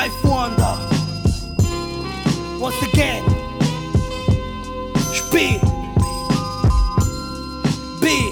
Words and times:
Knife 0.00 0.24
Wonder. 0.24 0.78
Once 2.58 2.82
again. 2.84 3.22
Speed. 5.12 5.60
B. 8.00 8.30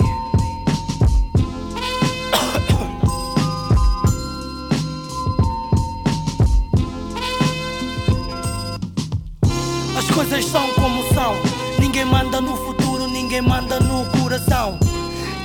As 9.95 10.11
coisas 10.11 10.47
são 10.47 10.73
como 10.73 11.03
são. 11.13 11.35
Ninguém 11.79 12.07
manda 12.07 12.41
no 12.41 12.57
futuro, 12.57 13.07
ninguém 13.09 13.43
manda 13.43 13.79
no 13.81 14.07
coração. 14.19 14.79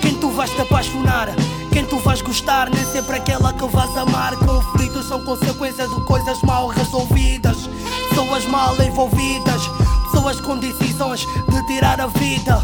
Quem 0.02 0.16
tu 0.16 0.30
vais 0.30 0.50
te 0.52 0.62
apaixonar, 0.62 1.28
quem 1.74 1.84
tu 1.86 1.98
vais 2.00 2.22
gostar, 2.22 2.70
nem 2.70 2.86
sempre 2.86 3.18
aquela 3.18 3.52
que 3.52 3.66
vais 3.66 3.98
amar. 3.98 4.38
Conflitos 4.38 5.08
são 5.08 5.24
consequência 5.26 5.88
de 5.88 5.96
coisas 6.24 6.42
mal 6.44 6.68
resolvidas, 6.68 7.70
pessoas 8.10 8.46
mal 8.46 8.74
envolvidas, 8.82 9.62
pessoas 10.10 10.40
com 10.40 10.58
decisões 10.58 11.28
de 11.50 11.68
tirar 11.68 12.00
a 12.00 12.08
vida. 12.08 12.64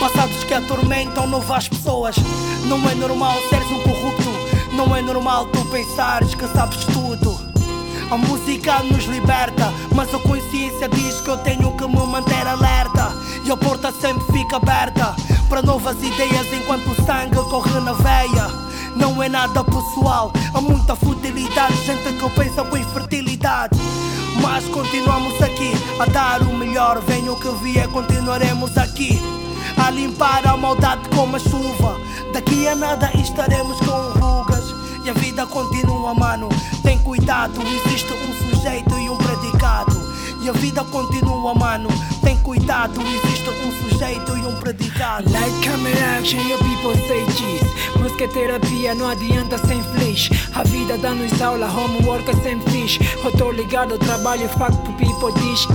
Passados 0.00 0.42
que 0.44 0.54
atormentam 0.54 1.26
novas 1.26 1.68
pessoas. 1.68 2.16
Não 2.64 2.88
é 2.88 2.94
normal 2.94 3.36
seres 3.50 3.70
um 3.70 3.82
corrupto, 3.82 4.30
não 4.72 4.96
é 4.96 5.02
normal 5.02 5.46
tu 5.46 5.62
pensares 5.66 6.34
que 6.34 6.46
sabes 6.48 6.82
tudo. 6.86 7.38
A 8.10 8.16
música 8.16 8.82
nos 8.84 9.04
liberta, 9.04 9.70
mas 9.94 10.14
a 10.14 10.18
consciência 10.20 10.88
diz 10.88 11.20
que 11.20 11.28
eu 11.28 11.36
tenho 11.38 11.76
que 11.76 11.86
me 11.86 12.06
manter 12.06 12.46
alerta. 12.46 13.12
E 13.44 13.50
a 13.50 13.56
porta 13.56 13.92
sempre 13.92 14.24
fica 14.32 14.56
aberta 14.56 15.14
para 15.50 15.60
novas 15.60 15.96
ideias 16.02 16.46
enquanto 16.54 16.90
o 16.90 17.04
sangue 17.04 17.36
corre 17.50 17.80
na 17.80 17.92
veia. 17.92 18.67
Não 18.98 19.22
é 19.22 19.28
nada 19.28 19.62
pessoal, 19.64 20.32
há 20.52 20.60
muita 20.60 20.96
futilidade, 20.96 21.74
gente 21.86 22.12
que 22.12 22.30
pensa 22.30 22.64
com 22.64 22.76
infertilidade. 22.76 23.78
Mas 24.42 24.64
continuamos 24.66 25.40
aqui 25.42 25.72
a 25.98 26.06
dar 26.06 26.42
o 26.42 26.56
melhor, 26.56 27.00
venha 27.06 27.32
o 27.32 27.40
que 27.40 27.48
vier, 27.62 27.88
continuaremos 27.88 28.76
aqui 28.76 29.18
a 29.76 29.90
limpar 29.90 30.46
a 30.46 30.56
maldade 30.56 31.08
como 31.14 31.36
a 31.36 31.38
chuva. 31.38 31.96
Daqui 32.32 32.68
a 32.68 32.74
nada 32.74 33.10
estaremos 33.14 33.78
com 33.78 34.20
rugas 34.20 34.64
e 35.04 35.10
a 35.10 35.12
vida 35.14 35.46
continua, 35.46 36.14
mano. 36.14 36.48
Tem 36.82 36.98
cuidado, 36.98 37.60
existe 37.62 38.12
um 38.12 38.50
sujeito 38.50 38.98
e 38.98 39.08
um 39.08 39.16
predicado. 39.16 39.96
E 40.42 40.48
a 40.48 40.52
vida 40.52 40.84
continua, 40.84 41.54
mano. 41.54 41.88
Tem 42.22 42.36
cuidado, 42.38 43.00
existe 43.00 43.48
um 43.48 43.90
sujeito 43.90 44.36
e 44.36 44.46
um 44.46 44.54
predicado. 44.56 45.30
Light 45.30 45.64
camera 45.64 46.18
action, 46.18 46.40
your 46.48 46.58
people 46.58 46.94
say 47.08 47.17
é 48.24 48.28
terapia, 48.28 48.94
não 48.94 49.08
adianta 49.08 49.58
sem 49.58 49.82
flash. 49.82 50.30
A 50.54 50.62
vida 50.64 50.98
dá-nos 50.98 51.40
aula, 51.40 51.66
homework 51.66 52.28
é 52.30 52.34
sem 52.42 52.60
fish. 52.62 52.98
Eu 53.24 53.32
tô 53.32 53.50
ligado 53.52 53.92
ao 53.92 53.98
trabalho, 53.98 54.48
fuck 54.48 54.76
pro 54.78 54.92
people 54.94 55.40
diz. 55.40 55.66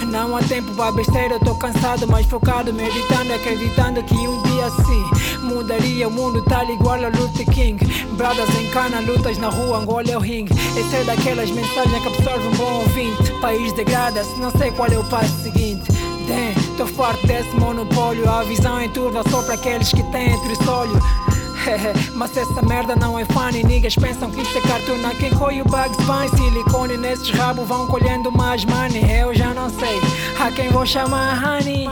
E 0.00 0.04
não 0.04 0.36
há 0.36 0.42
tempo 0.42 0.72
pra 0.74 0.92
besteira, 0.92 1.34
eu 1.34 1.40
tô 1.40 1.54
cansado, 1.54 2.06
mas 2.06 2.26
focado, 2.26 2.72
meditando, 2.72 3.32
acreditando 3.32 4.02
que 4.02 4.14
um 4.14 4.42
dia 4.42 4.66
assim 4.66 5.44
mudaria 5.44 6.08
o 6.08 6.10
mundo, 6.10 6.42
tal 6.42 6.68
igual 6.70 7.02
a 7.02 7.08
Luther 7.08 7.46
King. 7.50 7.84
Brothers 8.12 8.54
em 8.58 8.70
cana, 8.70 9.00
lutas 9.00 9.38
na 9.38 9.48
rua, 9.48 9.78
Angola 9.78 10.10
é 10.10 10.16
o 10.16 10.20
ringue. 10.20 10.52
Essa 10.78 10.96
é 10.96 11.04
daquelas 11.04 11.50
mensagens 11.50 12.02
que 12.02 12.08
absorve 12.08 12.48
um 12.48 12.56
bom 12.56 12.72
ouvinte. 12.80 13.32
País 13.40 13.72
degrada-se, 13.72 14.38
não 14.40 14.50
sei 14.50 14.70
qual 14.72 14.88
é 14.88 14.98
o 14.98 15.04
passo 15.04 15.42
seguinte. 15.42 15.88
Damn, 16.26 16.76
tô 16.76 16.86
farto 16.86 17.26
desse 17.26 17.54
monopólio. 17.56 18.28
A 18.28 18.44
visão 18.44 18.78
é 18.78 18.88
turva 18.88 19.22
só 19.30 19.42
para 19.42 19.54
aqueles 19.54 19.88
que 19.88 20.02
têm 20.10 20.32
entre 20.32 20.52
os 20.52 20.68
olhos. 20.68 21.27
Mas 22.14 22.36
essa 22.36 22.62
merda 22.62 22.94
não 22.96 23.18
é 23.18 23.24
funny. 23.24 23.64
Niggas 23.64 23.94
pensam 23.94 24.30
que 24.30 24.40
isso 24.40 24.58
é 24.58 24.60
cartoon. 24.62 24.98
Quem 25.18 25.30
coi 25.30 25.60
o 25.60 25.64
Bugs 25.64 25.96
Bunny 26.04 26.28
Silicone 26.30 26.96
nesses 26.96 27.30
rabos 27.30 27.66
vão 27.66 27.86
colhendo 27.86 28.30
mais 28.32 28.64
money. 28.64 29.04
Eu 29.10 29.34
já 29.34 29.52
não 29.54 29.68
sei. 29.70 30.00
A 30.40 30.50
quem 30.50 30.70
vou 30.70 30.86
chamar 30.86 31.42
honey. 31.42 31.88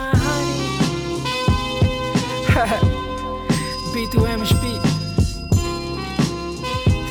B2MSP 3.93 4.81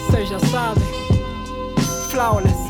Vocês 0.09 0.29
já 0.29 0.39
sabem. 0.39 0.83
Flawless 2.09 2.64